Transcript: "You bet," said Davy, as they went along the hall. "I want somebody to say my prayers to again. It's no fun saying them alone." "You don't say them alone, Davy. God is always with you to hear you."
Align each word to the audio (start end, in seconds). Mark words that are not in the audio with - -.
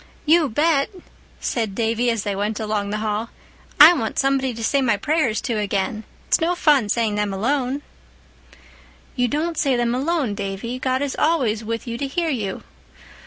"You 0.25 0.49
bet," 0.49 0.89
said 1.39 1.75
Davy, 1.75 2.09
as 2.09 2.23
they 2.23 2.35
went 2.35 2.59
along 2.59 2.89
the 2.89 2.97
hall. 3.05 3.29
"I 3.79 3.93
want 3.93 4.17
somebody 4.17 4.51
to 4.51 4.63
say 4.63 4.81
my 4.81 4.97
prayers 4.97 5.39
to 5.41 5.59
again. 5.59 6.05
It's 6.27 6.41
no 6.41 6.55
fun 6.55 6.89
saying 6.89 7.13
them 7.13 7.31
alone." 7.31 7.83
"You 9.15 9.27
don't 9.27 9.59
say 9.59 9.75
them 9.75 9.93
alone, 9.93 10.33
Davy. 10.33 10.79
God 10.79 11.03
is 11.03 11.15
always 11.17 11.63
with 11.63 11.85
you 11.85 11.99
to 11.99 12.07
hear 12.07 12.29
you." 12.29 12.63